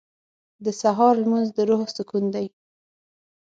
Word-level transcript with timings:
•د 0.65 0.67
سهار 0.81 1.13
لمونځ 1.23 1.47
د 1.57 1.59
روح 1.69 1.81
سکون 1.95 2.23
دی. 2.35 2.47